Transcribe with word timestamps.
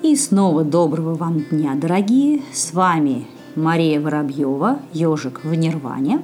И 0.00 0.14
снова 0.14 0.62
доброго 0.62 1.14
вам 1.14 1.40
дня, 1.50 1.74
дорогие! 1.74 2.42
С 2.52 2.72
вами 2.72 3.26
Мария 3.56 4.00
Воробьева, 4.00 4.78
ежик 4.92 5.40
в 5.42 5.52
Нирване. 5.54 6.20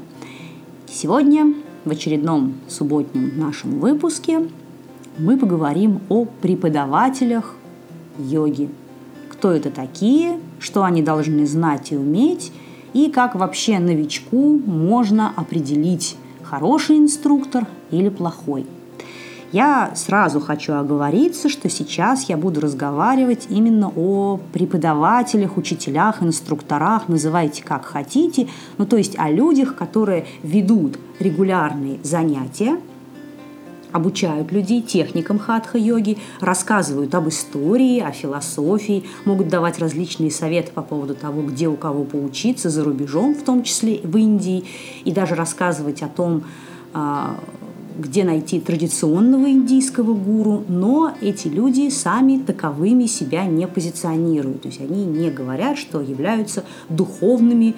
Сегодня 0.87 1.53
в 1.85 1.91
очередном 1.91 2.55
субботнем 2.69 3.33
нашем 3.37 3.81
выпуске 3.81 4.49
мы 5.19 5.37
поговорим 5.37 5.99
о 6.09 6.25
преподавателях 6.25 7.57
йоги. 8.17 8.71
Кто 9.29 9.51
это 9.51 9.71
такие, 9.71 10.39
что 10.61 10.85
они 10.85 11.03
должны 11.03 11.45
знать 11.45 11.91
и 11.91 11.97
уметь, 11.97 12.53
и 12.93 13.11
как 13.11 13.35
вообще 13.35 13.81
новичку 13.81 14.57
можно 14.57 15.33
определить, 15.35 16.17
хороший 16.45 16.99
инструктор 16.99 17.67
или 17.91 18.09
плохой– 18.09 18.67
я 19.55 19.93
сразу 19.95 20.41
хочу 20.41 20.75
оговориться, 20.75 21.49
что 21.49 21.71
сейчас 21.71 22.25
я 22.29 22.37
буду 22.37 22.61
разговаривать 22.61 23.47
именно 23.51 23.89
о 23.95 24.41
преподавателях, 24.53 25.57
учителях, 25.57 26.25
инструкторах, 26.25 27.09
называйте 27.09 27.63
как 27.63 27.85
хотите, 27.85 28.49
ну 28.79 28.85
то 28.85 28.97
есть 28.97 29.17
о 29.17 29.31
людях, 29.31 29.77
которые 29.77 30.27
ведут 30.43 30.99
регулярные 31.21 32.01
занятия, 32.03 32.81
обучают 33.93 34.51
людей 34.51 34.83
техникам 34.83 35.39
хатха-йоги, 35.39 36.19
рассказывают 36.41 37.15
об 37.15 37.29
истории, 37.29 38.01
о 38.01 38.11
философии, 38.11 39.05
могут 39.25 39.47
давать 39.47 39.79
различные 39.79 40.33
советы 40.33 40.73
по 40.73 40.83
поводу 40.83 41.15
того, 41.15 41.43
где 41.43 41.69
у 41.69 41.77
кого 41.77 42.03
поучиться 42.03 42.71
за 42.71 42.83
рубежом, 42.83 43.37
в 43.37 43.45
том 43.45 43.63
числе 43.63 44.01
в 44.03 44.17
Индии, 44.17 44.65
и 45.05 45.13
даже 45.13 45.37
рассказывать 45.37 46.03
о 46.03 46.09
том, 46.09 46.43
а, 46.97 47.37
где 47.97 48.25
найти 48.25 48.61
традиционного 48.61 49.51
индийского 49.51 50.15
гуру, 50.15 50.65
но 50.69 51.15
эти 51.21 51.49
люди 51.49 51.89
сами 51.91 52.39
таковыми 52.39 53.07
себя 53.07 53.45
не 53.47 53.67
позиционируют. 53.67 54.63
То 54.63 54.69
есть 54.69 54.81
они 54.81 55.05
не 55.05 55.31
говорят, 55.31 55.79
что 55.79 56.01
являются 56.01 56.65
духовными 56.89 57.75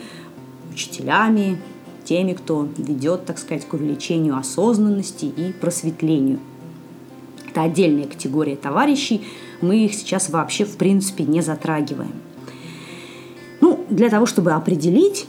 учителями, 0.73 1.59
теми, 2.05 2.33
кто 2.33 2.69
ведет, 2.77 3.27
так 3.27 3.39
сказать, 3.39 3.67
к 3.67 3.75
увеличению 3.75 4.37
осознанности 4.37 5.27
и 5.27 5.53
просветлению. 5.53 6.39
Это 7.51 7.63
отдельная 7.63 8.07
категория 8.07 8.57
товарищей, 8.57 9.23
мы 9.61 9.85
их 9.85 9.95
сейчас 9.95 10.29
вообще 10.29 10.65
в 10.65 10.77
принципе 10.77 11.25
не 11.25 11.41
затрагиваем. 11.41 12.13
Ну, 13.61 13.85
для 13.89 14.11
того, 14.11 14.27
чтобы 14.27 14.53
определить, 14.53 15.27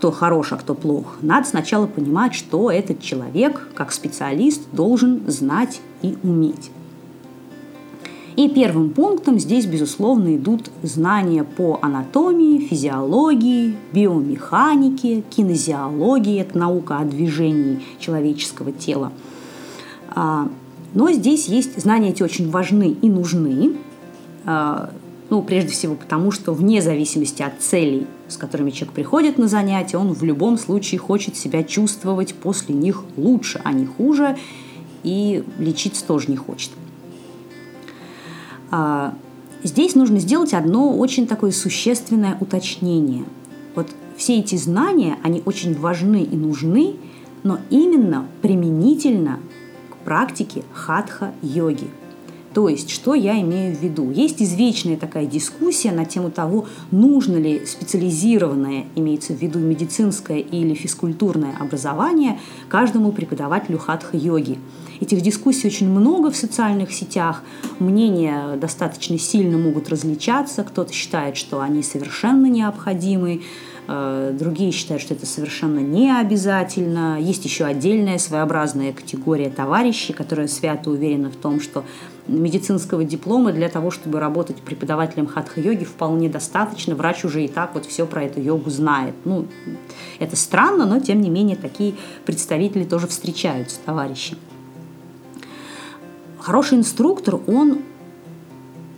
кто 0.00 0.10
хорош, 0.10 0.54
а 0.54 0.56
кто 0.56 0.74
плох, 0.74 1.18
надо 1.20 1.46
сначала 1.46 1.86
понимать, 1.86 2.32
что 2.32 2.70
этот 2.70 3.02
человек, 3.02 3.68
как 3.74 3.92
специалист, 3.92 4.62
должен 4.72 5.30
знать 5.30 5.82
и 6.00 6.16
уметь. 6.22 6.70
И 8.34 8.48
первым 8.48 8.90
пунктом 8.90 9.38
здесь, 9.38 9.66
безусловно, 9.66 10.36
идут 10.36 10.70
знания 10.82 11.44
по 11.44 11.78
анатомии, 11.82 12.66
физиологии, 12.66 13.76
биомеханике, 13.92 15.20
кинезиологии– 15.20 16.40
это 16.40 16.56
наука 16.56 16.96
о 16.96 17.04
движении 17.04 17.82
человеческого 17.98 18.72
тела. 18.72 19.12
А, 20.14 20.48
но 20.94 21.12
здесь 21.12 21.46
есть 21.46 21.78
знания 21.78 22.08
эти 22.08 22.22
очень 22.22 22.50
важны 22.50 22.96
и 23.02 23.10
нужны. 23.10 23.76
Ну, 25.30 25.42
прежде 25.42 25.70
всего 25.70 25.94
потому, 25.94 26.32
что 26.32 26.52
вне 26.52 26.82
зависимости 26.82 27.40
от 27.40 27.60
целей, 27.60 28.08
с 28.26 28.36
которыми 28.36 28.70
человек 28.70 28.94
приходит 28.94 29.38
на 29.38 29.46
занятия, 29.46 29.96
он 29.96 30.12
в 30.12 30.24
любом 30.24 30.58
случае 30.58 30.98
хочет 30.98 31.36
себя 31.36 31.62
чувствовать 31.62 32.34
после 32.34 32.74
них 32.74 33.04
лучше, 33.16 33.60
а 33.62 33.72
не 33.72 33.86
хуже, 33.86 34.36
и 35.04 35.44
лечиться 35.58 36.04
тоже 36.04 36.28
не 36.28 36.36
хочет. 36.36 36.72
А, 38.72 39.14
здесь 39.62 39.94
нужно 39.94 40.18
сделать 40.18 40.52
одно 40.52 40.98
очень 40.98 41.28
такое 41.28 41.52
существенное 41.52 42.36
уточнение. 42.40 43.24
Вот 43.76 43.86
все 44.16 44.40
эти 44.40 44.56
знания, 44.56 45.16
они 45.22 45.42
очень 45.46 45.78
важны 45.78 46.24
и 46.24 46.36
нужны, 46.36 46.96
но 47.44 47.60
именно 47.70 48.26
применительно 48.42 49.38
к 49.90 49.96
практике 50.04 50.64
хатха-йоги– 50.74 51.88
то 52.52 52.68
есть, 52.68 52.90
что 52.90 53.14
я 53.14 53.40
имею 53.40 53.76
в 53.76 53.80
виду? 53.80 54.10
Есть 54.10 54.42
извечная 54.42 54.96
такая 54.96 55.26
дискуссия 55.26 55.92
на 55.92 56.04
тему 56.04 56.30
того, 56.30 56.66
нужно 56.90 57.36
ли 57.36 57.64
специализированное, 57.64 58.86
имеется 58.96 59.34
в 59.34 59.40
виду 59.40 59.60
медицинское 59.60 60.40
или 60.40 60.74
физкультурное 60.74 61.56
образование 61.58 62.40
каждому 62.68 63.12
преподавателю 63.12 63.78
хатха-йоги. 63.78 64.58
Этих 65.00 65.22
дискуссий 65.22 65.68
очень 65.68 65.88
много 65.88 66.30
в 66.30 66.36
социальных 66.36 66.92
сетях, 66.92 67.42
мнения 67.78 68.56
достаточно 68.56 69.18
сильно 69.18 69.56
могут 69.56 69.88
различаться, 69.88 70.64
кто-то 70.64 70.92
считает, 70.92 71.36
что 71.36 71.60
они 71.60 71.82
совершенно 71.82 72.46
необходимы, 72.46 73.42
другие 73.86 74.70
считают, 74.72 75.02
что 75.02 75.14
это 75.14 75.26
совершенно 75.26 75.80
не 75.80 76.12
обязательно. 76.12 77.18
Есть 77.20 77.44
еще 77.44 77.64
отдельная 77.64 78.18
своеобразная 78.18 78.92
категория 78.92 79.50
товарищей, 79.50 80.12
которые 80.12 80.48
свято 80.48 80.90
уверены 80.90 81.30
в 81.30 81.36
том, 81.36 81.60
что 81.60 81.84
медицинского 82.28 83.02
диплома 83.02 83.52
для 83.52 83.68
того, 83.68 83.90
чтобы 83.90 84.20
работать 84.20 84.56
преподавателем 84.58 85.26
хатха-йоги, 85.26 85.84
вполне 85.84 86.28
достаточно. 86.28 86.94
Врач 86.94 87.24
уже 87.24 87.44
и 87.44 87.48
так 87.48 87.74
вот 87.74 87.86
все 87.86 88.06
про 88.06 88.22
эту 88.24 88.40
йогу 88.40 88.70
знает. 88.70 89.14
Ну, 89.24 89.46
это 90.20 90.36
странно, 90.36 90.86
но 90.86 91.00
тем 91.00 91.20
не 91.20 91.30
менее 91.30 91.56
такие 91.56 91.94
представители 92.24 92.84
тоже 92.84 93.08
встречаются, 93.08 93.78
товарищи. 93.84 94.36
Хороший 96.38 96.78
инструктор, 96.78 97.40
он 97.46 97.80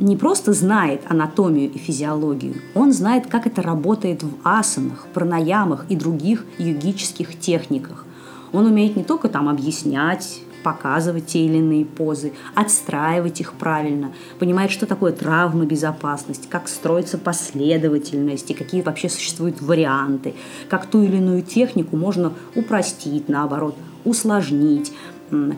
не 0.03 0.17
просто 0.17 0.53
знает 0.53 1.03
анатомию 1.09 1.71
и 1.71 1.79
физиологию, 1.79 2.55
он 2.75 2.93
знает, 2.93 3.27
как 3.27 3.47
это 3.47 3.63
работает 3.63 4.23
в 4.23 4.33
асанах, 4.43 5.07
пранаямах 5.15 5.87
и 5.89 5.97
других 5.97 6.45
йогических 6.59 7.39
техниках. 7.39 8.05
Он 8.53 8.67
умеет 8.67 8.97
не 8.97 9.05
только 9.05 9.29
там 9.29 9.49
объяснять, 9.49 10.41
показывать 10.63 11.27
те 11.27 11.45
или 11.45 11.59
иные 11.59 11.85
позы, 11.85 12.33
отстраивать 12.55 13.41
их 13.41 13.55
правильно, 13.55 14.13
понимает, 14.39 14.71
что 14.71 14.87
такое 14.87 15.13
травма 15.13 15.65
безопасность, 15.65 16.49
как 16.49 16.69
строится 16.69 17.19
последовательность 17.19 18.51
и 18.51 18.55
какие 18.55 18.83
вообще 18.83 19.09
существуют 19.09 19.61
варианты, 19.61 20.35
как 20.69 20.87
ту 20.87 21.03
или 21.03 21.17
иную 21.17 21.43
технику 21.43 21.97
можно 21.97 22.33
упростить, 22.55 23.29
наоборот, 23.29 23.77
усложнить, 24.05 24.93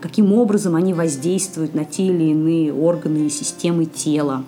каким 0.01 0.33
образом 0.33 0.77
они 0.77 0.95
воздействуют 0.95 1.75
на 1.75 1.85
те 1.85 2.07
или 2.07 2.31
иные 2.31 2.73
органы 2.73 3.27
и 3.27 3.31
системы 3.31 3.87
тела, 3.87 4.45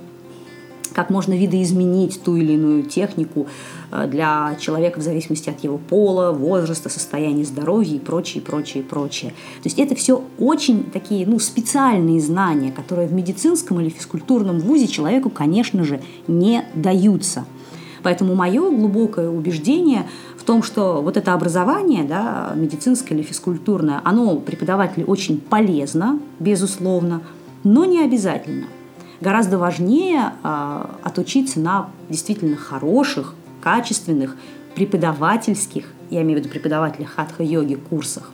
как 0.93 1.11
можно 1.11 1.37
видоизменить 1.37 2.23
ту 2.23 2.37
или 2.37 2.53
иную 2.53 2.85
технику 2.85 3.49
э, 3.91 4.07
для 4.07 4.57
человека 4.59 5.01
в 5.01 5.03
зависимости 5.03 5.51
от 5.51 5.63
его 5.63 5.79
пола, 5.79 6.33
возраста, 6.33 6.89
состояния 6.89 7.45
здоровья 7.45 7.97
и 7.97 7.99
прочее, 7.99 8.43
прочее, 8.43 8.83
прочее. 8.83 9.33
То 9.63 9.67
есть 9.67 9.79
это 9.79 9.95
все 9.95 10.25
очень 10.39 10.85
такие 10.85 11.27
ну, 11.27 11.39
специальные 11.39 12.21
знания, 12.21 12.73
которые 12.73 13.09
в 13.09 13.13
медицинском 13.13 13.81
или 13.81 13.91
физкультурном 13.91 14.61
вузе 14.61 14.87
человеку, 14.87 15.29
конечно 15.29 15.85
же, 15.85 16.01
не 16.29 16.65
даются. 16.75 17.45
Поэтому 18.03 18.37
мое 18.37 18.71
глубокое 18.71 19.29
убеждение 19.29 20.07
том, 20.47 20.63
что 20.63 21.03
вот 21.03 21.17
это 21.17 21.35
образование, 21.35 22.05
да, 22.05 22.53
медицинское 22.55 23.15
или 23.15 23.23
физкультурное, 23.23 24.01
оно 24.05 24.37
преподавателю 24.37 25.07
очень 25.07 25.41
полезно, 25.41 26.19
безусловно, 26.39 27.23
но 27.65 27.85
не 27.85 28.01
обязательно. 28.03 28.67
Гораздо 29.21 29.59
важнее 29.59 30.33
э, 30.43 30.85
отучиться 31.03 31.59
на 31.59 31.91
действительно 32.09 32.57
хороших, 32.57 33.35
качественных 33.61 34.37
преподавательских, 34.75 35.87
я 36.11 36.23
имею 36.23 36.39
в 36.39 36.43
виду 36.43 36.51
преподавателя 36.51 37.07
хатха-йоги, 37.07 37.75
курсах. 37.75 38.31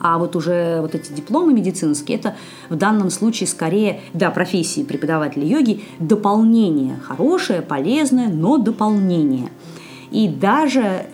А 0.00 0.16
вот 0.16 0.36
уже 0.36 0.80
вот 0.80 0.94
эти 0.94 1.12
дипломы 1.12 1.52
медицинские, 1.52 2.18
это 2.18 2.36
в 2.70 2.76
данном 2.76 3.10
случае 3.10 3.48
скорее, 3.48 4.00
да, 4.14 4.30
профессии 4.30 4.84
преподавателя 4.84 5.44
йоги, 5.44 5.82
дополнение, 5.98 6.98
хорошее, 7.02 7.60
полезное, 7.60 8.28
но 8.28 8.56
дополнение– 8.56 9.50
и 10.10 10.28
даже 10.28 11.06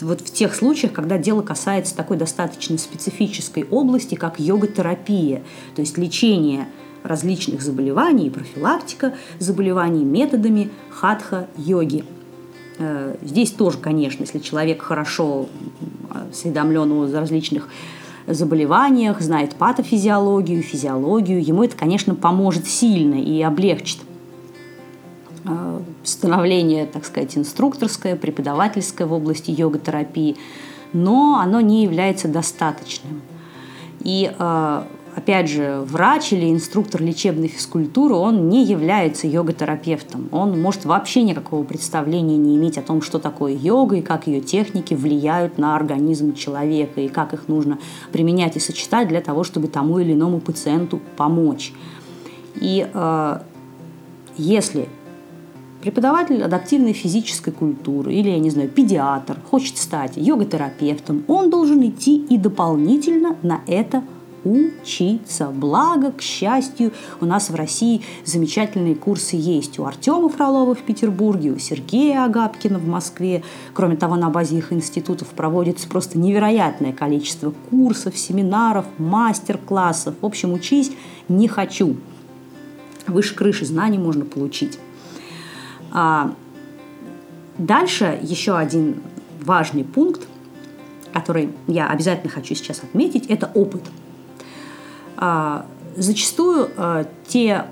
вот 0.00 0.20
в 0.20 0.32
тех 0.32 0.54
случаях, 0.54 0.92
когда 0.92 1.18
дело 1.18 1.42
касается 1.42 1.96
такой 1.96 2.16
достаточно 2.16 2.78
специфической 2.78 3.64
области, 3.64 4.14
как 4.14 4.38
йога-терапия, 4.38 5.42
то 5.74 5.80
есть 5.80 5.98
лечение 5.98 6.68
различных 7.02 7.62
заболеваний 7.62 8.28
и 8.28 8.30
профилактика 8.30 9.14
заболеваний 9.38 10.04
методами 10.04 10.70
хатха-йоги. 10.90 12.04
Э, 12.78 13.16
здесь 13.22 13.50
тоже, 13.50 13.78
конечно, 13.78 14.22
если 14.22 14.38
человек 14.38 14.82
хорошо 14.82 15.48
осведомлен 16.30 16.90
о 16.92 17.06
различных 17.12 17.68
заболеваниях, 18.26 19.20
знает 19.20 19.54
патофизиологию, 19.56 20.62
физиологию, 20.62 21.44
ему 21.44 21.62
это, 21.62 21.76
конечно, 21.76 22.14
поможет 22.14 22.66
сильно 22.66 23.16
и 23.16 23.42
облегчит 23.42 23.98
становление, 26.04 26.86
так 26.86 27.04
сказать, 27.04 27.36
инструкторское, 27.36 28.16
преподавательское 28.16 29.06
в 29.06 29.12
области 29.12 29.50
йога-терапии, 29.50 30.36
но 30.92 31.40
оно 31.40 31.60
не 31.60 31.82
является 31.82 32.28
достаточным. 32.28 33.22
И 34.00 34.32
э, 34.38 34.82
опять 35.16 35.48
же, 35.48 35.80
врач 35.86 36.32
или 36.32 36.50
инструктор 36.50 37.02
лечебной 37.02 37.48
физкультуры, 37.48 38.14
он 38.14 38.48
не 38.48 38.64
является 38.64 39.26
йога-терапевтом. 39.26 40.28
Он 40.30 40.60
может 40.60 40.84
вообще 40.84 41.22
никакого 41.22 41.64
представления 41.64 42.36
не 42.36 42.56
иметь 42.56 42.78
о 42.78 42.82
том, 42.82 43.02
что 43.02 43.18
такое 43.18 43.52
йога 43.52 43.96
и 43.96 44.02
как 44.02 44.26
ее 44.26 44.40
техники 44.40 44.94
влияют 44.94 45.58
на 45.58 45.76
организм 45.76 46.34
человека 46.34 47.00
и 47.00 47.08
как 47.08 47.32
их 47.32 47.48
нужно 47.48 47.78
применять 48.12 48.56
и 48.56 48.60
сочетать 48.60 49.08
для 49.08 49.20
того, 49.20 49.44
чтобы 49.44 49.68
тому 49.68 49.98
или 49.98 50.12
иному 50.12 50.40
пациенту 50.40 51.00
помочь. 51.16 51.72
И 52.56 52.88
э, 52.92 53.38
если 54.36 54.88
преподаватель 55.84 56.42
адаптивной 56.42 56.94
физической 56.94 57.50
культуры 57.50 58.14
или, 58.14 58.30
я 58.30 58.38
не 58.38 58.48
знаю, 58.48 58.70
педиатр 58.70 59.36
хочет 59.50 59.76
стать 59.76 60.12
йога-терапевтом, 60.16 61.24
он 61.28 61.50
должен 61.50 61.86
идти 61.86 62.16
и 62.16 62.38
дополнительно 62.38 63.36
на 63.42 63.60
это 63.66 64.02
учиться. 64.44 65.48
Благо, 65.48 66.10
к 66.10 66.22
счастью, 66.22 66.92
у 67.20 67.26
нас 67.26 67.50
в 67.50 67.54
России 67.54 68.00
замечательные 68.24 68.94
курсы 68.94 69.36
есть. 69.36 69.78
У 69.78 69.84
Артема 69.84 70.30
Фролова 70.30 70.74
в 70.74 70.80
Петербурге, 70.80 71.52
у 71.52 71.58
Сергея 71.58 72.24
Агапкина 72.24 72.78
в 72.78 72.88
Москве. 72.88 73.42
Кроме 73.74 73.96
того, 73.96 74.16
на 74.16 74.30
базе 74.30 74.56
их 74.56 74.72
институтов 74.72 75.28
проводится 75.28 75.86
просто 75.86 76.18
невероятное 76.18 76.94
количество 76.94 77.52
курсов, 77.68 78.16
семинаров, 78.16 78.86
мастер-классов. 78.96 80.14
В 80.22 80.24
общем, 80.24 80.54
учись 80.54 80.92
не 81.28 81.46
хочу. 81.46 81.96
Выше 83.06 83.34
крыши 83.34 83.66
знаний 83.66 83.98
можно 83.98 84.24
получить. 84.24 84.78
А 85.94 86.34
дальше 87.56 88.18
еще 88.20 88.56
один 88.56 89.02
важный 89.40 89.84
пункт, 89.84 90.28
который 91.14 91.50
я 91.66 91.88
обязательно 91.88 92.30
хочу 92.30 92.54
сейчас 92.54 92.82
отметить, 92.82 93.26
это 93.28 93.50
опыт– 93.54 93.82
а, 95.16 95.66
зачастую 95.96 96.70
а, 96.76 97.06
те 97.26 97.64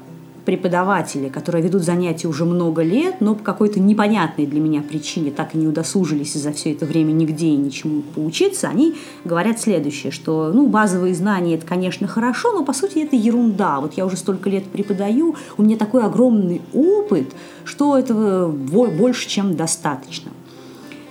преподаватели, 0.45 1.29
которые 1.29 1.63
ведут 1.63 1.83
занятия 1.83 2.29
уже 2.29 2.45
много 2.45 2.83
лет, 2.83 3.21
но 3.21 3.35
по 3.35 3.43
какой-то 3.43 3.81
непонятной 3.81 4.47
для 4.47 4.61
меня 4.61 4.83
причине 4.83 5.31
так 5.31 5.55
и 5.55 5.59
не 5.59 5.67
удосужились 5.67 6.35
за 6.35 6.53
все 6.53 6.73
это 6.73 6.87
время 6.87 7.13
нигде 7.13 7.47
и 7.49 7.57
ничему 7.57 8.03
поучиться, 8.15 8.69
они 8.69 8.95
говорят 9.25 9.61
следующее, 9.61 10.13
что 10.13 10.51
ну, 10.53 10.67
базовые 10.67 11.15
знания– 11.15 11.55
это, 11.57 11.67
конечно, 11.67 12.07
хорошо, 12.07 12.53
но, 12.53 12.65
по 12.65 12.73
сути, 12.73 12.99
это 12.99 13.17
ерунда. 13.17 13.81
Вот 13.81 13.95
я 13.95 14.05
уже 14.05 14.17
столько 14.17 14.51
лет 14.51 14.65
преподаю, 14.65 15.37
у 15.57 15.63
меня 15.63 15.77
такой 15.77 16.03
огромный 16.03 16.61
опыт, 16.73 17.33
что 17.65 17.99
этого 17.99 18.51
больше, 18.51 19.29
чем 19.29 19.57
достаточно. 19.57 20.33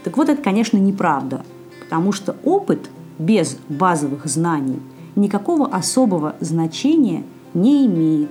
Так 0.04 0.18
вот, 0.18 0.30
это, 0.30 0.42
конечно, 0.42 0.78
неправда, 0.78 1.46
потому 1.82 2.12
что 2.12 2.36
опыт 2.44 2.90
без 3.18 3.58
базовых 3.70 4.26
знаний– 4.26 4.80
никакого 5.16 5.68
особого 5.68 6.36
значения 6.40 7.24
не 7.54 7.86
имеет. 7.86 8.30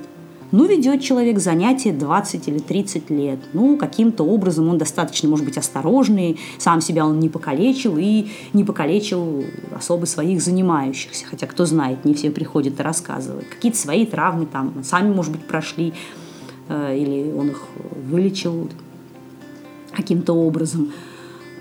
Ну, 0.53 0.67
ведет 0.67 1.01
человек 1.01 1.39
занятия 1.39 1.93
20 1.93 2.49
или 2.49 2.59
30 2.59 3.11
лет. 3.11 3.39
Ну, 3.53 3.77
каким-то 3.77 4.25
образом 4.25 4.69
он 4.69 4.79
достаточно, 4.79 5.29
может 5.29 5.45
быть, 5.45 5.57
осторожный, 5.57 6.39
сам 6.59 6.81
себя 6.81 7.07
он 7.07 7.21
не 7.21 7.29
покалечил 7.29 7.97
и 7.97 8.29
не 8.53 8.65
покалечил 8.65 9.45
особо 9.77 10.07
своих 10.07 10.43
занимающихся. 10.43 11.25
Хотя, 11.27 11.47
кто 11.47 11.67
знает, 11.67 12.05
не 12.05 12.15
все 12.15 12.31
приходят 12.31 12.81
и 12.81 12.83
рассказывают. 12.83 13.47
Какие-то 13.47 13.79
свои 13.79 14.07
травмы 14.07 14.47
там 14.47 14.83
сами, 14.83 15.13
может 15.13 15.33
быть, 15.33 15.43
прошли, 15.43 15.93
э, 16.69 16.99
или 16.99 17.33
он 17.33 17.51
их 17.51 17.63
вылечил 18.11 18.69
каким-то 19.93 20.33
образом. 20.33 20.93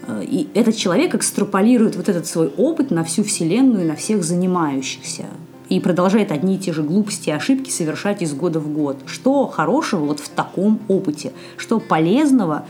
Э, 0.08 0.24
и 0.24 0.48
этот 0.56 0.76
человек 0.76 1.14
экстраполирует 1.14 1.96
вот 1.96 2.10
этот 2.10 2.26
свой 2.26 2.48
опыт 2.58 2.90
на 2.90 3.04
всю 3.04 3.24
Вселенную, 3.24 3.88
на 3.88 3.96
всех 3.96 4.24
занимающихся. 4.24 5.26
И 5.70 5.80
продолжает 5.80 6.32
одни 6.32 6.56
и 6.56 6.58
те 6.58 6.74
же 6.74 6.82
глупости 6.82 7.30
и 7.30 7.32
ошибки 7.32 7.70
совершать 7.70 8.24
из 8.24 8.34
года 8.34 8.60
в 8.60 8.74
год. 8.74 8.98
Что 9.06 9.46
хорошего 9.46 10.06
вот 10.06 10.20
в 10.20 10.30
таком 10.30 10.80
опыте? 10.88 11.32
Что 11.58 11.80
полезного 11.80 12.66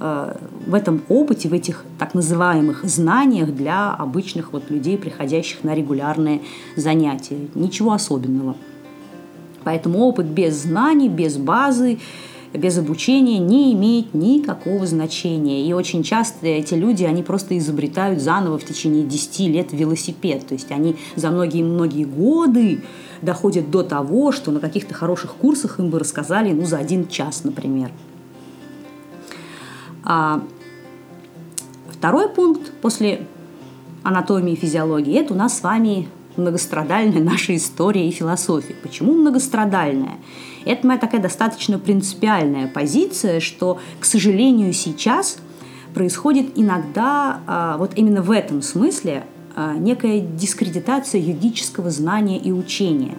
э, 0.00 0.36
в 0.66 0.74
этом 0.74 1.02
опыте, 1.08 1.48
в 1.48 1.52
этих 1.52 1.84
так 1.98 2.12
называемых 2.12 2.84
знаниях 2.84 3.54
для 3.54 3.92
обычных 3.92 4.52
вот 4.52 4.68
людей, 4.68 4.98
приходящих 4.98 5.62
на 5.62 5.76
регулярные 5.76 6.42
занятия? 6.74 7.38
Ничего 7.54 7.92
особенного. 7.92 8.56
Поэтому 9.62 10.00
опыт 10.00 10.26
без 10.26 10.62
знаний, 10.62 11.08
без 11.08 11.36
базы, 11.36 12.00
без 12.52 12.78
обучения 12.78 13.38
не 13.38 13.72
имеет 13.74 14.12
никакого 14.12 14.86
значения. 14.86 15.66
И 15.66 15.72
очень 15.72 16.02
часто 16.02 16.46
эти 16.46 16.74
люди, 16.74 17.04
они 17.04 17.22
просто 17.22 17.56
изобретают 17.56 18.20
заново 18.20 18.58
в 18.58 18.64
течение 18.64 19.04
10 19.04 19.40
лет 19.48 19.72
велосипед. 19.72 20.46
То 20.46 20.54
есть 20.54 20.70
они 20.72 20.96
за 21.14 21.30
многие-многие 21.30 22.04
годы 22.04 22.82
доходят 23.22 23.70
до 23.70 23.82
того, 23.82 24.32
что 24.32 24.50
на 24.50 24.60
каких-то 24.60 24.94
хороших 24.94 25.34
курсах 25.34 25.78
им 25.78 25.90
бы 25.90 25.98
рассказали 25.98 26.52
ну, 26.52 26.66
за 26.66 26.78
один 26.78 27.06
час, 27.06 27.44
например. 27.44 27.92
А 30.02 30.42
второй 31.90 32.28
пункт 32.28 32.72
после 32.80 33.26
анатомии 34.02 34.54
и 34.54 34.56
физиологии– 34.56 35.14
это 35.20 35.34
у 35.34 35.36
нас 35.36 35.58
с 35.58 35.62
вами 35.62 36.08
многострадальная 36.40 37.22
наша 37.22 37.54
история 37.56 38.08
и 38.08 38.10
философия. 38.10 38.74
Почему 38.82 39.14
многострадальная? 39.14 40.18
Это 40.64 40.86
моя 40.86 40.98
такая 40.98 41.20
достаточно 41.20 41.78
принципиальная 41.78 42.68
позиция, 42.68 43.40
что, 43.40 43.78
к 43.98 44.04
сожалению, 44.04 44.72
сейчас 44.72 45.38
происходит 45.94 46.52
иногда 46.56 47.40
а, 47.46 47.76
вот 47.78 47.92
именно 47.96 48.22
в 48.22 48.30
этом 48.30 48.62
смысле 48.62 49.24
а, 49.56 49.74
некая 49.74 50.20
дискредитация 50.20 51.20
юридического 51.20 51.90
знания 51.90 52.38
и 52.38 52.52
учения. 52.52 53.16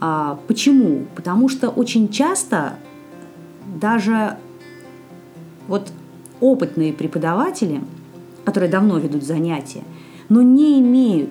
А, 0.00 0.38
почему? 0.46 1.06
Потому 1.14 1.48
что 1.48 1.68
очень 1.68 2.08
часто 2.08 2.74
даже 3.80 4.36
вот 5.68 5.90
опытные 6.40 6.92
преподаватели, 6.92 7.82
которые 8.44 8.70
давно 8.70 8.98
ведут 8.98 9.22
занятия, 9.22 9.82
но 10.28 10.42
не 10.42 10.80
имеют 10.80 11.30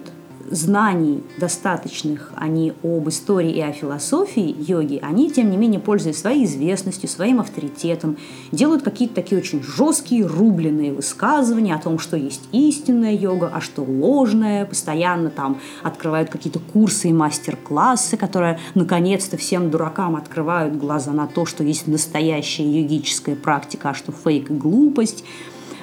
знаний 0.51 1.23
достаточных 1.39 2.31
они 2.35 2.73
об 2.83 3.07
истории 3.09 3.51
и 3.51 3.61
о 3.61 3.71
философии 3.71 4.55
йоги, 4.59 4.99
они, 5.01 5.31
тем 5.31 5.49
не 5.49 5.57
менее, 5.57 5.79
пользуясь 5.79 6.17
своей 6.17 6.45
известностью, 6.45 7.09
своим 7.09 7.39
авторитетом, 7.39 8.17
делают 8.51 8.83
какие-то 8.83 9.15
такие 9.15 9.39
очень 9.39 9.63
жесткие, 9.63 10.25
рубленые 10.25 10.93
высказывания 10.93 11.75
о 11.75 11.79
том, 11.79 11.99
что 11.99 12.17
есть 12.17 12.41
истинная 12.51 13.13
йога, 13.13 13.51
а 13.53 13.61
что 13.61 13.83
ложная, 13.83 14.65
постоянно 14.65 15.29
там 15.29 15.59
открывают 15.83 16.29
какие-то 16.29 16.59
курсы 16.59 17.09
и 17.09 17.13
мастер-классы, 17.13 18.17
которые 18.17 18.59
наконец-то 18.75 19.37
всем 19.37 19.69
дуракам 19.69 20.15
открывают 20.15 20.75
глаза 20.75 21.11
на 21.11 21.27
то, 21.27 21.45
что 21.45 21.63
есть 21.63 21.87
настоящая 21.87 22.69
йогическая 22.69 23.35
практика, 23.35 23.89
а 23.89 23.93
что 23.93 24.11
фейк 24.11 24.49
и 24.49 24.53
глупость– 24.53 25.23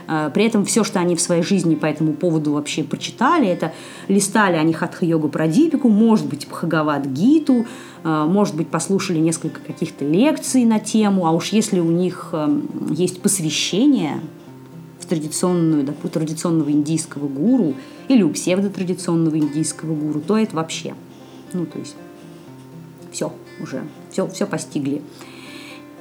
при 0.07 0.45
этом 0.45 0.65
все, 0.65 0.85
что 0.85 1.01
они 1.01 1.17
в 1.17 1.21
своей 1.21 1.43
жизни 1.43 1.75
по 1.75 1.87
этому 1.87 2.13
поводу 2.13 2.53
вообще 2.53 2.85
почитали, 2.85 3.49
это 3.49 3.73
листали 4.09 4.57
они 4.57 4.73
хатха-йогу 4.73 5.29
про 5.29 5.49
Дипику, 5.49 5.89
может 5.89 6.27
быть, 6.27 6.47
Бхагават 6.49 7.07
Гиту, 7.07 7.67
э, 8.05 8.25
может 8.29 8.55
быть, 8.55 8.69
послушали 8.69 9.19
несколько 9.19 9.61
каких-то 9.61 10.05
лекций 10.05 10.65
на 10.65 10.79
тему, 10.79 11.27
а 11.27 11.33
уж 11.33 11.49
если 11.49 11.81
у 11.81 11.91
них 11.91 12.31
эм, 12.33 12.69
есть 12.91 13.21
посвящение 13.21 14.21
в 15.01 15.07
традиционную, 15.07 15.85
да, 15.85 15.93
традиционного 16.09 16.71
индийского 16.71 17.29
гуру 17.29 17.75
или 18.09 18.23
у 18.23 18.31
псевдотрадиционного 18.31 19.39
индийского 19.39 19.95
гуру, 19.95 20.21
то 20.21 20.37
это 20.37 20.57
вообще, 20.57 20.95
ну, 21.53 21.67
то 21.67 21.79
есть 21.79 21.97
все 23.13 23.33
уже, 23.61 23.83
все, 24.11 24.29
все 24.29 24.47
постигли. 24.47 25.03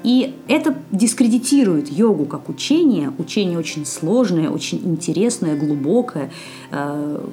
И 0.06 0.36
это 0.48 0.76
дискредитирует 0.92 1.92
йогу 1.92 2.26
как 2.26 2.48
учение. 2.48 3.12
Учение 3.18 3.58
очень 3.58 3.88
сложное, 3.88 4.52
очень 4.52 4.80
интересное, 4.86 5.56
глубокое, 5.56 6.32
э, 6.70 7.26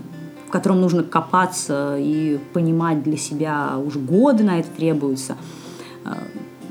в 0.47 0.51
котором 0.51 0.81
нужно 0.81 1.03
копаться 1.03 1.99
и 1.99 2.39
понимать 2.55 3.03
для 3.03 3.19
себя 3.19 3.77
уже 3.77 3.99
годы 3.99 4.43
на 4.43 4.59
это 4.59 4.71
требуются. 4.71 5.37
Э, 6.07 6.15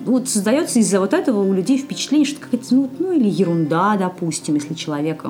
вот 0.03 0.27
создается 0.27 0.79
из-за 0.79 1.00
вот 1.00 1.13
этого 1.13 1.43
у 1.43 1.53
людей 1.53 1.77
впечатление, 1.77 2.25
что 2.25 2.39
какая-то, 2.39 2.74
ну, 2.74 2.89
ну 2.98 3.12
или 3.12 3.29
ерунда, 3.29 3.96
допустим, 3.96 4.55
если 4.55 4.74
человек 4.74 5.24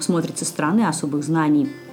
смотрит 0.00 0.38
со 0.38 0.46
стороны 0.46 0.86
особых 0.86 1.22
знаний– 1.22 1.68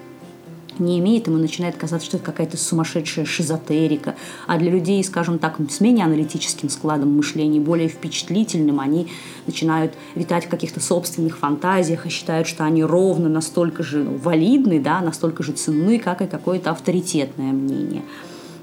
не 0.79 0.99
имеет, 0.99 1.27
ему 1.27 1.37
начинает 1.37 1.75
казаться, 1.75 2.07
что 2.07 2.17
это 2.17 2.25
какая-то 2.25 2.57
сумасшедшая 2.57 3.25
шизотерика. 3.25 4.15
А 4.47 4.57
для 4.57 4.71
людей, 4.71 5.03
скажем 5.03 5.39
так, 5.39 5.57
с 5.69 5.79
менее 5.79 6.05
аналитическим 6.05 6.69
складом 6.69 7.15
мышления, 7.15 7.59
более 7.59 7.87
впечатлительным, 7.87 8.79
они 8.79 9.07
начинают 9.47 9.93
витать 10.15 10.45
в 10.45 10.49
каких-то 10.49 10.79
собственных 10.79 11.37
фантазиях 11.37 12.05
и 12.05 12.09
считают, 12.09 12.47
что 12.47 12.63
они 12.63 12.83
ровно 12.83 13.29
настолько 13.29 13.83
же 13.83 14.03
валидны, 14.03 14.79
да, 14.79 15.01
настолько 15.01 15.43
же 15.43 15.53
ценны, 15.53 15.99
как 15.99 16.21
и 16.21 16.27
какое-то 16.27 16.71
авторитетное 16.71 17.51
мнение. 17.51 18.03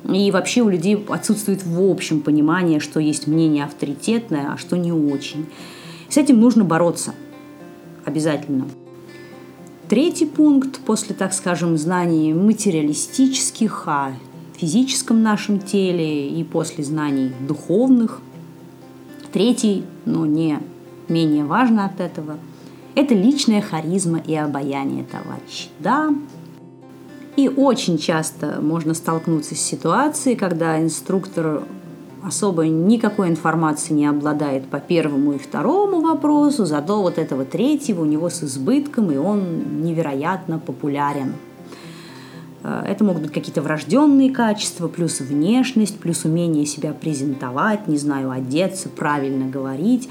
И 0.09 0.31
вообще 0.31 0.63
у 0.63 0.69
людей 0.69 1.05
отсутствует 1.09 1.65
в 1.65 1.83
общем 1.83 2.21
понимание, 2.21 2.81
что 2.81 3.01
есть 3.01 3.27
мнение 3.27 3.65
авторитетное, 3.65 4.53
а 4.53 4.57
что 4.57 4.77
не 4.77 4.93
очень. 4.93 5.47
С 6.09 6.17
этим 6.17 6.41
нужно 6.41 6.65
бороться 6.65 7.15
обязательно. 8.05 8.67
Третий 9.89 10.27
пункт 10.27 10.81
после, 10.81 11.15
так 11.15 11.33
скажем, 11.33 11.79
знаний 11.79 12.35
материалистических, 12.35 13.85
а 13.87 14.13
физическом 14.55 15.23
нашем 15.23 15.61
теле 15.61 16.29
и 16.29 16.45
после 16.45 16.85
знаний 16.85 17.33
духовных. 17.47 18.21
Третий, 19.33 19.85
но 20.05 20.27
не 20.27 20.59
менее 21.09 21.45
важно 21.45 21.87
от 21.87 22.01
этого, 22.01 22.37
это 22.95 23.15
личная 23.15 23.63
харизма 23.63 24.19
и 24.19 24.35
обаяние 24.35 25.05
товарищей. 25.05 25.71
Да, 25.79 26.11
и 27.37 27.49
очень 27.49 27.97
часто 27.97 28.59
можно 28.61 28.93
столкнуться 28.93 29.55
с 29.55 29.61
ситуацией, 29.61 30.37
когда 30.37 30.83
инструктор 30.83 31.63
особо 32.23 32.67
никакой 32.67 33.29
информации 33.29 33.95
не 33.95 34.07
обладает 34.07 34.67
по 34.67 34.81
первому 34.81 35.33
и 35.33 35.39
второму 35.39 36.01
вопросу, 36.01 36.65
зато 36.65 37.01
вот 37.01 37.19
этого 37.19 37.45
третьего 37.45 38.03
у 38.03 38.05
него 38.05 38.29
с 38.31 38.43
избытком, 38.43 39.11
и 39.11 39.17
он 39.17 39.83
невероятно 39.83 40.59
популярен. 40.59 41.35
Э, 42.63 42.85
это 42.87 43.05
могут 43.05 43.23
быть 43.23 43.33
какие-то 43.33 43.63
врожденные 43.63 44.31
качества, 44.31 44.89
плюс 44.89 45.21
внешность, 45.21 45.99
плюс 45.99 46.25
умение 46.25 46.67
себя 46.67 46.93
презентовать, 46.93 47.89
не 47.89 47.97
знаю, 47.97 48.31
одеться, 48.31 48.89
правильно 48.89 49.49
говорить. 49.49 50.09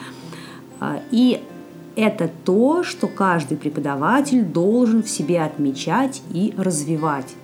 Э, 0.80 1.00
и 1.12 1.42
это 1.96 2.30
то, 2.46 2.84
что 2.84 3.08
каждый 3.08 3.58
преподаватель 3.58 4.44
должен 4.44 5.04
в 5.04 5.10
себе 5.10 5.42
отмечать 5.42 6.22
и 6.32 6.54
развивать. 6.56 7.36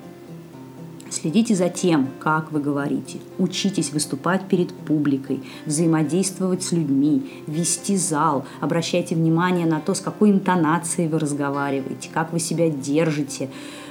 Следите 1.13 1.53
за 1.53 1.70
тем, 1.70 2.08
как 2.20 2.51
вы 2.51 2.60
говорите. 2.60 3.20
Учитесь 3.38 3.93
выступать 3.93 4.48
перед 4.48 4.74
публикой, 4.74 5.43
взаимодействовать 5.67 6.63
с 6.63 6.72
людьми, 6.72 7.43
вести 7.46 7.98
зал. 7.98 8.46
Обращайте 8.62 9.13
внимание 9.13 9.67
на 9.67 9.79
то, 9.79 9.93
с 9.93 10.00
какой 10.00 10.32
интонацией 10.32 11.08
вы 11.08 11.20
разговариваете, 11.20 12.10
как 12.12 12.34
вы 12.34 12.39
себя 12.39 12.67
держите. 12.67 13.50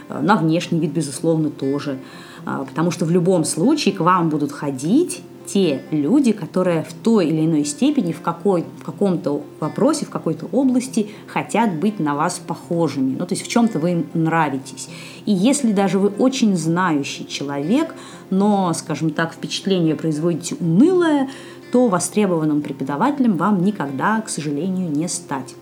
Э, 0.09 0.21
на 0.21 0.35
внешний 0.35 0.81
вид, 0.81 0.91
безусловно, 0.91 1.51
тоже. 1.51 1.99
А, 2.45 2.65
потому 2.65 2.91
что 2.91 3.05
в 3.05 3.11
любом 3.13 3.45
случае 3.45 3.95
к 3.95 4.01
вам 4.01 4.29
будут 4.29 4.51
ходить 4.51 5.23
те 5.47 5.83
люди, 5.91 6.33
которые 6.33 6.83
в 6.83 6.93
той 6.93 7.29
или 7.29 7.45
иной 7.45 7.65
степени 7.65 8.13
в, 8.13 8.21
какой, 8.21 8.65
в 8.81 8.85
каком-то 8.85 9.43
вопросе, 9.61 10.07
в 10.07 10.11
какой-то 10.11 10.47
области 10.53 11.11
хотят 11.27 11.75
быть 11.75 11.99
на 12.01 12.15
вас 12.15 12.39
похожими. 12.39 13.17
Ну, 13.19 13.27
то 13.27 13.35
есть 13.35 13.45
в 13.45 13.49
чем-то 13.49 13.79
вы 13.79 13.93
им 13.93 14.07
нравитесь. 14.15 14.89
И 15.27 15.33
если 15.33 15.73
даже 15.73 15.99
вы 15.99 16.09
очень 16.09 16.57
знающий 16.57 17.27
человек, 17.27 17.95
но, 18.31 18.73
скажем 18.75 19.11
так, 19.11 19.33
впечатление 19.33 19.95
производите 19.95 20.57
унылое, 20.61 21.29
то 21.73 21.89
востребованным 21.89 22.61
преподавателем 22.61 23.37
вам 23.37 23.65
никогда, 23.65 24.21
к 24.21 24.29
сожалению, 24.29 24.91
не 24.91 25.09
стать. 25.09 25.55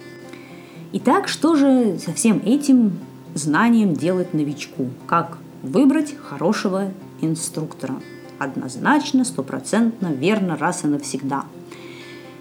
Итак, 0.93 1.29
что 1.29 1.55
же 1.55 1.99
со 1.99 2.13
всем 2.13 2.43
этим 2.45 2.99
знанием 3.35 3.95
делать 3.95 4.35
новичку? 4.35 4.89
Как 5.07 5.39
выбрать 5.63 6.15
хорошего 6.17 6.91
инструктора? 7.21 7.95
Однозначно, 8.41 9.25
стопроцентно, 9.25 10.09
верно, 10.09 10.57
раз 10.57 10.85
и 10.85 10.89
навсегда. 10.89 11.45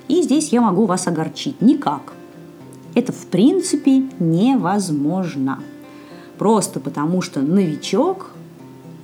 И 0.07 0.23
здесь 0.23 0.49
я 0.49 0.61
могу 0.61 0.85
вас 0.85 1.07
огорчить. 1.07 1.61
Никак. 1.61 2.13
Это 2.95 3.11
в 3.11 3.27
принципе 3.27 4.03
невозможно. 4.19 5.59
Просто 6.37 6.79
потому 6.79 7.21
что 7.21 7.41
новичок, 7.41 8.31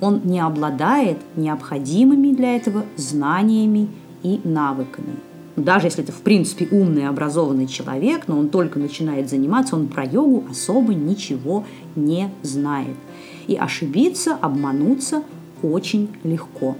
он 0.00 0.22
не 0.24 0.40
обладает 0.40 1.18
необходимыми 1.36 2.32
для 2.32 2.56
этого 2.56 2.84
знаниями 2.96 3.88
и 4.22 4.40
навыками. 4.42 5.16
Даже 5.56 5.86
если 5.86 6.02
это 6.02 6.12
в 6.12 6.20
принципе 6.20 6.68
умный, 6.70 7.08
образованный 7.08 7.66
человек, 7.66 8.24
но 8.26 8.38
он 8.38 8.48
только 8.48 8.78
начинает 8.78 9.30
заниматься, 9.30 9.76
он 9.76 9.88
про 9.88 10.04
йогу 10.04 10.44
особо 10.50 10.92
ничего 10.92 11.64
не 11.94 12.30
знает. 12.42 12.96
И 13.46 13.54
ошибиться, 13.54 14.34
обмануться 14.34 15.22
очень 15.62 16.08
легко. 16.24 16.76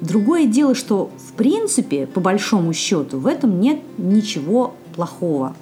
Другое 0.00 0.46
дело, 0.46 0.74
что 0.74 1.10
в 1.18 1.32
принципе, 1.34 2.06
по 2.06 2.20
большому 2.20 2.72
счету, 2.72 3.18
в 3.18 3.26
этом 3.26 3.60
нет 3.60 3.80
ничего 3.98 4.74
плохого. 4.94 5.54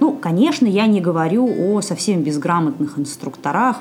Ну, 0.00 0.12
конечно, 0.12 0.66
я 0.66 0.86
не 0.86 1.00
говорю 1.00 1.46
о 1.46 1.80
совсем 1.80 2.22
безграмотных 2.22 2.98
инструкторах, 2.98 3.80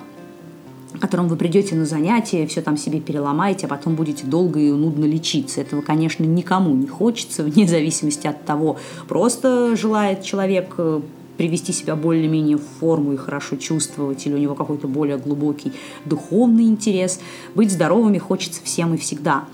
которым 1.00 1.28
вы 1.28 1.36
придете 1.36 1.76
на 1.76 1.86
занятие, 1.86 2.48
все 2.48 2.62
там 2.62 2.78
себе 2.78 3.00
переломаете, 3.00 3.66
а 3.66 3.70
потом 3.70 3.96
будете 3.96 4.26
долго 4.26 4.60
и 4.60 4.72
нудно 4.72 5.06
лечиться. 5.06 5.62
Этого, 5.62 5.82
конечно, 5.82 6.24
никому 6.24 6.74
не 6.74 6.88
хочется, 6.88 7.44
вне 7.44 7.68
зависимости 7.68 8.28
от 8.28 8.46
того, 8.46 8.78
просто 9.08 9.76
желает 9.76 10.24
человек 10.24 10.76
э, 10.78 11.02
привести 11.38 11.74
себя 11.74 11.96
более-менее 11.96 12.58
в 12.58 12.64
форму 12.80 13.14
и 13.14 13.18
хорошо 13.18 13.56
чувствовать, 13.56 14.26
или 14.26 14.34
у 14.34 14.38
него 14.38 14.56
какой-то 14.56 14.88
более 14.88 15.18
глубокий 15.18 15.74
духовный 16.06 16.66
интерес. 16.66 17.20
Быть 17.54 17.72
здоровыми 17.72 18.18
хочется 18.18 18.62
всем 18.64 18.94
и 18.94 18.98
всегда. 18.98 19.46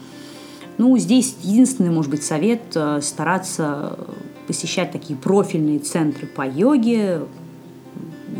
Ну, 0.78 0.98
здесь 0.98 1.36
единственный, 1.44 1.92
может 1.92 2.12
быть, 2.12 2.24
совет 2.24 2.62
э,– 2.76 3.00
стараться 3.02 4.00
посещать 4.48 4.92
такие 4.92 5.18
профильные 5.18 5.80
центры 5.80 6.28
по 6.28 6.48
йоге, 6.48 7.22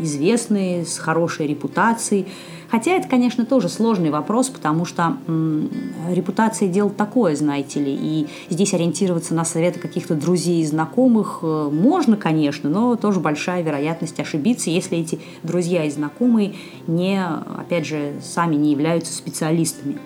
известные, 0.00 0.84
с 0.84 0.98
хорошей 0.98 1.46
репутацией, 1.46 2.26
Хотя 2.72 2.92
это, 2.92 3.06
конечно, 3.06 3.44
тоже 3.44 3.68
сложный 3.68 4.08
вопрос, 4.08 4.48
потому 4.48 4.86
что 4.86 5.18
м, 5.28 5.68
репутация 6.08 6.68
дело 6.68 6.88
такое, 6.88 7.36
знаете 7.36 7.80
ли, 7.80 7.94
и 7.94 8.28
здесь 8.48 8.72
ориентироваться 8.72 9.34
на 9.34 9.44
советы 9.44 9.78
каких-то 9.78 10.14
друзей 10.14 10.62
и 10.62 10.64
знакомых 10.64 11.40
э, 11.42 11.68
можно, 11.70 12.16
конечно, 12.16 12.70
но 12.70 12.96
тоже 12.96 13.20
большая 13.20 13.62
вероятность 13.62 14.18
ошибиться, 14.20 14.70
если 14.70 14.96
эти 14.96 15.20
друзья 15.42 15.84
и 15.84 15.90
знакомые 15.90 16.54
не, 16.86 17.22
опять 17.22 17.84
же, 17.84 18.14
сами 18.22 18.56
не 18.56 18.70
являются 18.70 19.12
специалистами. 19.12 19.98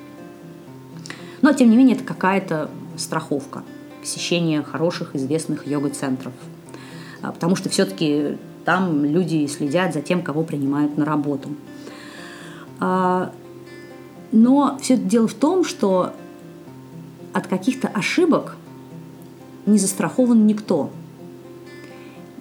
Но, 1.42 1.52
тем 1.52 1.70
не 1.70 1.76
менее, 1.76 1.94
это 1.94 2.02
какая-то 2.02 2.68
страховка 2.96 3.62
посещения 4.00 4.64
хороших, 4.64 5.14
известных 5.14 5.68
йога-центров. 5.68 6.32
А, 7.23 7.30
потому 7.30 7.54
что 7.54 7.68
все-таки 7.68 8.38
там 8.64 9.04
люди 9.04 9.46
следят 9.46 9.94
за 9.94 10.00
тем, 10.00 10.20
кого 10.20 10.42
принимают 10.42 10.99
на 10.99 11.04
работу. 11.04 11.50
А, 12.80 13.33
но 14.33 14.78
все 14.80 14.97
дело 14.97 15.28
в 15.28 15.35
том, 15.35 15.64
что 15.64 16.12
от 17.33 17.47
каких-то 17.47 17.88
ошибок 17.88 18.56
не 19.66 19.78
застрахован 19.78 20.47
никто. 20.47 20.90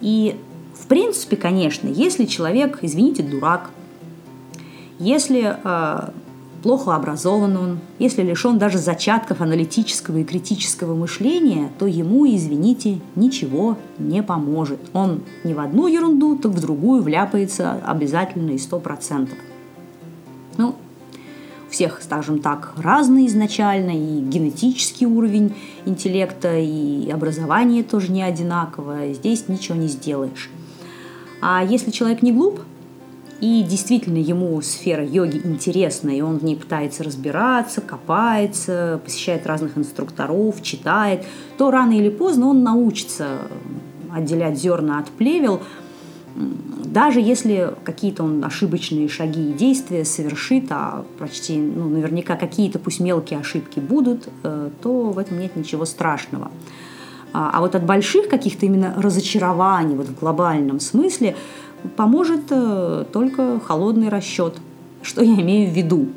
И 0.00 0.36
в 0.74 0.86
принципе, 0.86 1.36
конечно, 1.36 1.88
если 1.88 2.24
человек, 2.24 2.78
извините, 2.82 3.22
дурак, 3.22 3.70
если 4.98 5.56
э, 5.62 6.10
плохо 6.62 6.94
образован 6.94 7.56
он, 7.56 7.78
если 7.98 8.22
лишен 8.22 8.58
даже 8.58 8.78
зачатков 8.78 9.40
аналитического 9.40 10.18
и 10.18 10.24
критического 10.24 10.94
мышления, 10.94 11.70
то 11.78 11.86
ему, 11.86 12.26
извините, 12.26 13.00
ничего 13.14 13.76
не 13.98 14.22
поможет. 14.22 14.80
Он 14.92 15.22
не 15.44 15.54
в 15.54 15.60
одну 15.60 15.86
ерунду, 15.86 16.36
так 16.36 16.52
в 16.52 16.60
другую 16.60 17.02
вляпается 17.02 17.80
обязательно 17.84 18.50
и 18.50 18.58
сто 18.58 18.78
процентов. 18.78 19.38
Всех, 21.76 22.00
скажем 22.02 22.38
так, 22.38 22.72
разный 22.78 23.26
изначально, 23.26 23.90
и 23.90 24.20
генетический 24.20 25.06
уровень 25.06 25.54
интеллекта, 25.84 26.56
и 26.56 27.10
образование 27.10 27.82
тоже 27.82 28.10
не 28.12 28.22
одинаковое. 28.22 29.12
Здесь 29.12 29.46
ничего 29.48 29.76
не 29.76 29.86
сделаешь. 29.88 30.48
А 31.42 31.62
если 31.62 31.90
человек 31.90 32.22
не 32.22 32.32
глуп, 32.32 32.60
и 33.42 33.62
действительно 33.62 34.16
ему 34.16 34.58
сфера 34.62 35.04
йоги 35.04 35.42
интересна, 35.44 36.08
и 36.08 36.22
он 36.22 36.38
в 36.38 36.44
ней 36.44 36.56
пытается 36.56 37.04
разбираться, 37.04 37.82
копается, 37.82 38.98
посещает 39.04 39.46
разных 39.46 39.76
инструкторов, 39.76 40.62
читает, 40.62 41.26
то 41.58 41.70
рано 41.70 41.92
или 41.92 42.08
поздно 42.08 42.46
он 42.46 42.62
научится 42.62 43.40
отделять 44.10 44.58
зерна 44.58 45.00
от 45.00 45.10
плевел– 45.10 45.60
даже 46.84 47.20
если 47.20 47.74
какие-то 47.84 48.22
он 48.22 48.44
ошибочные 48.44 49.08
шаги 49.08 49.50
и 49.50 49.52
действия 49.52 50.04
совершит, 50.04 50.66
а 50.70 51.04
почти, 51.18 51.56
ну, 51.56 51.88
наверняка 51.88 52.36
какие-то 52.36 52.78
пусть 52.78 53.00
мелкие 53.00 53.38
ошибки 53.38 53.80
будут, 53.80 54.28
э, 54.42 54.70
то 54.82 55.10
в 55.10 55.18
этом 55.18 55.38
нет 55.38 55.56
ничего 55.56 55.84
страшного. 55.84 56.50
А, 57.32 57.50
а 57.52 57.60
вот 57.60 57.74
от 57.74 57.84
больших 57.84 58.28
каких-то 58.28 58.66
именно 58.66 58.94
разочарований 58.96 59.94
вот 59.94 60.06
в 60.06 60.18
глобальном 60.18 60.80
смысле 60.80 61.36
поможет 61.96 62.44
э, 62.50 63.04
только 63.12 63.60
холодный 63.60 64.08
расчет. 64.08 64.54
Что 65.02 65.22
я 65.22 65.34
имею 65.34 65.70
в 65.70 65.74
виду? 65.74 66.08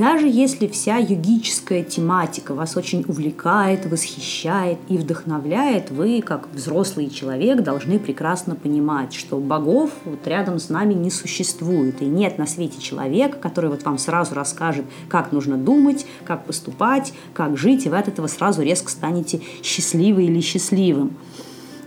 Даже 0.00 0.26
если 0.26 0.66
вся 0.66 0.96
йогическая 0.96 1.84
тематика 1.84 2.54
вас 2.54 2.74
очень 2.74 3.04
увлекает, 3.06 3.84
восхищает 3.84 4.78
и 4.88 4.96
вдохновляет, 4.96 5.90
вы, 5.90 6.22
как 6.22 6.48
взрослый 6.54 7.10
человек, 7.10 7.62
должны 7.62 7.98
прекрасно 7.98 8.54
понимать, 8.54 9.12
что 9.12 9.36
богов 9.36 9.90
вот 10.06 10.26
рядом 10.26 10.58
с 10.58 10.70
нами 10.70 10.94
не 10.94 11.10
существует. 11.10 12.00
И 12.00 12.06
нет 12.06 12.38
на 12.38 12.46
свете 12.46 12.80
человека, 12.80 13.36
который 13.36 13.68
вот 13.68 13.82
вам 13.84 13.98
сразу 13.98 14.34
расскажет, 14.34 14.86
как 15.10 15.32
нужно 15.32 15.58
думать, 15.58 16.06
как 16.24 16.46
поступать, 16.46 17.12
как 17.34 17.58
жить, 17.58 17.84
и 17.84 17.90
вы 17.90 17.98
от 17.98 18.08
этого 18.08 18.26
сразу 18.26 18.62
резко 18.62 18.90
станете 18.90 19.42
счастливы 19.62 20.24
или 20.24 20.40
счастливым. 20.40 21.12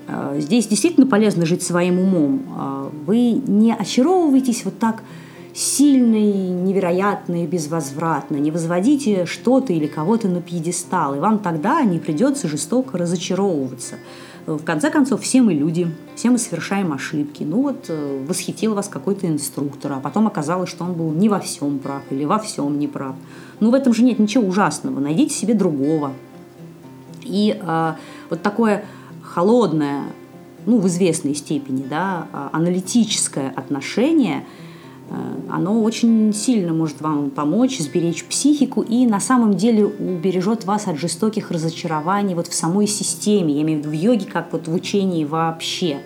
Э, 0.07 0.35
здесь 0.37 0.67
действительно 0.67 1.07
полезно 1.07 1.47
жить 1.47 1.63
своим 1.63 1.97
умом. 1.97 2.43
Э, 2.45 2.89
вы 3.07 3.31
не 3.31 3.73
очаровываетесь 3.73 4.65
вот 4.65 4.77
так 4.77 5.01
сильной, 5.53 6.31
невероятной, 6.31 7.45
безвозвратно. 7.45 8.37
Не 8.37 8.49
возводите 8.49 9.25
что-то 9.25 9.71
или 9.71 9.85
кого-то 9.85 10.27
на 10.27 10.41
пьедестал, 10.41 11.15
и 11.15 11.19
вам 11.19 11.39
тогда 11.39 11.81
не 11.83 11.99
придется 11.99 12.47
жестоко 12.47 12.97
разочаровываться. 12.97 13.95
В 14.45 14.63
конце 14.63 14.89
концов, 14.89 15.21
все 15.21 15.41
мы 15.41 15.53
люди, 15.53 15.89
все 16.15 16.29
мы 16.29 16.37
совершаем 16.37 16.91
ошибки. 16.91 17.43
Ну 17.43 17.61
вот 17.61 17.85
э, 17.87 18.25
восхитил 18.27 18.73
вас 18.73 18.89
какой-то 18.89 19.27
инструктор, 19.27 19.93
а 19.93 19.99
потом 20.01 20.27
оказалось, 20.27 20.69
что 20.69 20.83
он 20.83 20.93
был 20.93 21.11
не 21.11 21.29
во 21.29 21.39
всем 21.39 21.79
прав 21.79 22.01
или 22.09 22.25
во 22.25 22.39
всем 22.39 22.77
не 22.77 22.89
прав. 22.89 23.15
Ну 23.61 23.71
в 23.71 23.73
этом 23.73 23.93
же 23.93 24.03
нет 24.03 24.19
ничего 24.19 24.45
ужасного. 24.45 24.99
Найдите 24.99 25.33
себе 25.33 25.53
другого. 25.53 26.11
И 27.21 27.57
э, 27.57 27.93
вот 28.29 28.41
такое 28.41 28.83
холодное, 29.21 30.03
ну 30.65 30.79
в 30.79 30.87
известной 30.87 31.35
степени, 31.35 31.85
да, 31.89 32.27
а, 32.33 32.49
аналитическое 32.51 33.53
отношение– 33.55 34.43
оно 35.49 35.83
очень 35.83 36.33
сильно 36.33 36.73
может 36.73 37.01
вам 37.01 37.29
помочь 37.29 37.77
сберечь 37.79 38.25
психику 38.25 38.81
и 38.81 39.05
на 39.05 39.19
самом 39.19 39.55
деле 39.55 39.85
убережет 39.85 40.65
вас 40.65 40.87
от 40.87 40.97
жестоких 40.97 41.51
разочарований 41.51 42.33
вот 42.33 42.47
в 42.47 42.53
самой 42.53 42.87
системе, 42.87 43.53
я 43.53 43.61
имею 43.61 43.79
в 43.79 43.81
виду 43.83 43.89
в 43.89 43.93
йоге, 43.93 44.25
как 44.25 44.51
вот 44.51 44.67
в 44.67 44.73
учении 44.73 45.25
вообще. 45.25 45.99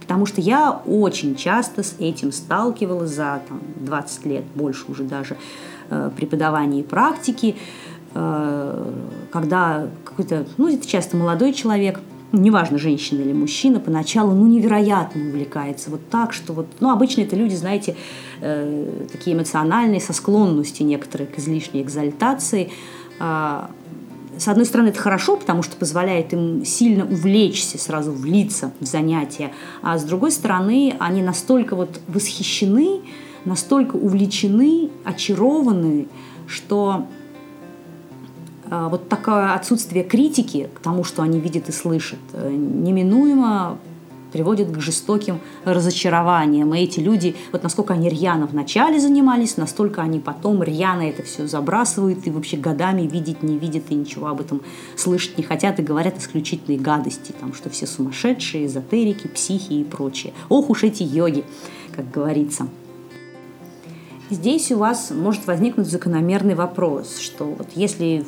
Потому 0.00 0.24
что 0.26 0.40
я 0.40 0.80
очень 0.86 1.36
часто 1.36 1.82
с 1.82 1.96
этим 1.98 2.32
сталкивалась 2.32 3.10
за 3.10 3.42
там, 3.46 3.60
20 3.80 4.26
лет, 4.26 4.44
больше 4.54 4.84
уже 4.88 5.04
даже, 5.04 5.36
э, 5.90 6.10
преподавания 6.16 6.80
и 6.80 6.82
практики, 6.82 7.56
э, 8.14 8.92
когда 9.30 9.88
какой-то, 10.04 10.46
ну, 10.56 10.68
это 10.68 10.86
часто 10.86 11.16
молодой 11.16 11.52
человек– 11.52 12.00
неважно, 12.32 12.78
женщина 12.78 13.20
или 13.20 13.32
мужчина, 13.32 13.80
поначалу, 13.80 14.34
ну, 14.34 14.46
невероятно 14.46 15.28
увлекается. 15.28 15.90
Вот 15.90 16.00
так, 16.10 16.32
что 16.32 16.52
вот, 16.52 16.66
ну, 16.80 16.90
обычно 16.90 17.22
это 17.22 17.36
люди, 17.36 17.54
знаете, 17.54 17.96
э, 18.40 19.06
такие 19.10 19.36
эмоциональные, 19.36 20.00
со 20.00 20.12
склонностью 20.12 20.86
некоторые 20.86 21.26
к 21.26 21.38
излишней 21.38 21.82
экзальтации. 21.82 22.70
Э, 23.18 23.66
с 24.38 24.48
одной 24.48 24.64
стороны, 24.64 24.88
это 24.88 25.00
хорошо, 25.00 25.36
потому 25.36 25.62
что 25.62 25.76
позволяет 25.76 26.32
им 26.32 26.64
сильно 26.64 27.04
увлечься, 27.04 27.78
сразу 27.78 28.12
влиться 28.12 28.72
в 28.80 28.86
занятия, 28.86 29.52
а 29.82 29.98
с 29.98 30.04
другой 30.04 30.30
стороны, 30.30 30.94
они 30.98 31.22
настолько 31.22 31.76
вот 31.76 32.00
восхищены, 32.08 33.00
настолько 33.44 33.96
увлечены, 33.96 34.90
очарованы, 35.04 36.08
что 36.46 37.06
вот 38.70 39.08
такое 39.08 39.54
отсутствие 39.54 40.04
критики 40.04 40.68
к 40.72 40.80
тому, 40.80 41.04
что 41.04 41.22
они 41.22 41.40
видят 41.40 41.68
и 41.68 41.72
слышат, 41.72 42.20
э, 42.32 42.50
неминуемо 42.50 43.78
приводит 44.30 44.70
к 44.70 44.80
жестоким 44.80 45.40
разочарованиям. 45.64 46.72
И 46.74 46.80
эти 46.80 47.00
люди, 47.00 47.36
вот 47.52 47.62
насколько 47.62 47.94
они 47.94 48.08
рьяно 48.08 48.46
вначале 48.46 49.00
занимались, 49.00 49.56
настолько 49.56 50.02
они 50.02 50.20
потом 50.20 50.62
рьяно 50.62 51.02
это 51.02 51.22
все 51.22 51.46
забрасывают 51.46 52.26
и 52.26 52.30
вообще 52.30 52.56
годами 52.56 53.02
видеть 53.02 53.42
не 53.42 53.58
видят 53.58 53.84
и 53.90 53.94
ничего 53.94 54.28
об 54.28 54.40
этом 54.40 54.62
слышать 54.96 55.36
не 55.38 55.44
хотят 55.44 55.78
и 55.80 55.82
говорят 55.82 56.18
исключительные 56.18 56.78
гадости, 56.78 57.34
там, 57.38 57.54
что 57.54 57.70
все 57.70 57.86
сумасшедшие, 57.86 58.66
эзотерики, 58.66 59.26
психи 59.26 59.74
и 59.74 59.84
прочее. 59.84 60.32
Ох 60.48 60.70
уж 60.70 60.84
эти 60.84 61.02
йоги, 61.02 61.44
как 61.94 62.10
говорится. 62.10 62.68
Здесь 64.30 64.70
у 64.70 64.78
вас 64.78 65.10
может 65.10 65.48
возникнуть 65.48 65.88
закономерный 65.88 66.54
вопрос, 66.54 67.18
что 67.18 67.46
вот 67.46 67.66
если 67.74 68.24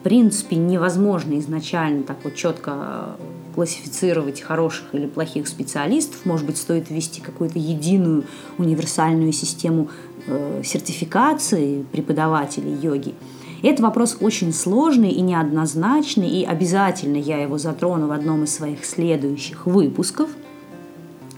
в 0.00 0.02
принципе 0.02 0.56
невозможно 0.56 1.38
изначально 1.38 2.04
так 2.04 2.16
вот 2.24 2.34
четко 2.34 2.72
э, 2.74 3.54
классифицировать 3.54 4.40
хороших 4.40 4.94
или 4.94 5.06
плохих 5.06 5.46
специалистов. 5.46 6.24
Может 6.24 6.46
быть, 6.46 6.56
стоит 6.56 6.88
ввести 6.88 7.20
какую-то 7.20 7.58
единую 7.58 8.24
универсальную 8.56 9.32
систему 9.32 9.90
э, 10.26 10.62
сертификации 10.64 11.82
преподавателей 11.92 12.74
йоги. 12.74 13.14
Это 13.62 13.82
вопрос 13.82 14.16
очень 14.20 14.54
сложный 14.54 15.10
и 15.10 15.20
неоднозначный, 15.20 16.30
и 16.30 16.44
обязательно 16.44 17.18
я 17.18 17.42
его 17.42 17.58
затрону 17.58 18.06
в 18.06 18.12
одном 18.12 18.44
из 18.44 18.54
своих 18.54 18.86
следующих 18.86 19.66
выпусков, 19.66 20.30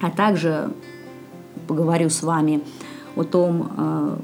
а 0.00 0.08
также 0.10 0.70
поговорю 1.66 2.10
с 2.10 2.22
вами 2.22 2.62
о 3.16 3.24
том, 3.24 3.72
э, 3.76 4.16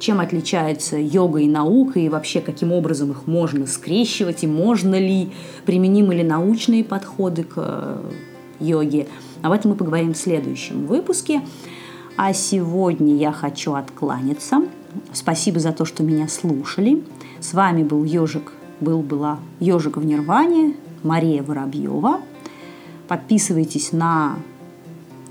чем 0.00 0.18
отличается 0.18 0.96
йога 0.96 1.40
и 1.40 1.46
наука, 1.46 2.00
и 2.00 2.08
вообще 2.08 2.40
каким 2.40 2.72
образом 2.72 3.12
их 3.12 3.26
можно 3.26 3.66
скрещивать, 3.66 4.42
и 4.42 4.46
можно 4.46 4.98
ли, 4.98 5.30
применимы 5.66 6.14
ли 6.14 6.24
научные 6.24 6.82
подходы 6.82 7.44
к 7.44 7.54
э, 7.56 8.10
йоге. 8.58 9.06
Об 9.42 9.52
этом 9.52 9.72
мы 9.72 9.76
поговорим 9.76 10.14
в 10.14 10.16
следующем 10.16 10.86
выпуске. 10.86 11.42
А 12.16 12.32
сегодня 12.32 13.14
я 13.16 13.30
хочу 13.30 13.74
откланяться. 13.74 14.62
Спасибо 15.12 15.60
за 15.60 15.72
то, 15.72 15.84
что 15.84 16.02
меня 16.02 16.28
слушали. 16.28 17.04
С 17.38 17.52
вами 17.52 17.82
был 17.82 18.02
Ежик, 18.04 18.52
был 18.80 19.02
была 19.02 19.38
Ежик 19.60 19.98
в 19.98 20.04
Нирване, 20.04 20.76
Мария 21.02 21.42
Воробьева. 21.42 22.20
Подписывайтесь 23.06 23.92
на 23.92 24.36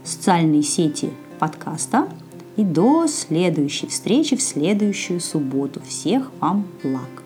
социальные 0.04 0.62
сети 0.62 1.10
подкаста– 1.40 2.08
и 2.60 2.63
до 2.65 3.08
следующей 3.08 3.88
встречи 3.88 4.36
в 4.36 4.41
следующую 4.41 5.22
субботу. 5.22 5.82
Всех 5.88 6.30
вам 6.41 6.67
благ! 6.84 7.19